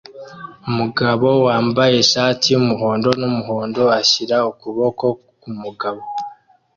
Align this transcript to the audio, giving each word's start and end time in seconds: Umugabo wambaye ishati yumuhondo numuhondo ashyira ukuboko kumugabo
Umugabo 0.69 1.27
wambaye 1.47 1.95
ishati 2.03 2.45
yumuhondo 2.53 3.09
numuhondo 3.19 3.83
ashyira 3.99 4.37
ukuboko 4.51 5.05
kumugabo 5.41 6.01